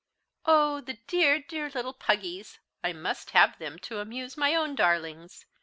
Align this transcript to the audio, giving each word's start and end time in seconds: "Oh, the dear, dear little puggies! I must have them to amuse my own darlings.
"Oh, 0.47 0.81
the 0.81 0.95
dear, 1.05 1.37
dear 1.37 1.69
little 1.69 1.93
puggies! 1.93 2.57
I 2.83 2.91
must 2.91 3.29
have 3.37 3.59
them 3.59 3.77
to 3.85 3.99
amuse 3.99 4.35
my 4.35 4.55
own 4.55 4.73
darlings. 4.73 5.45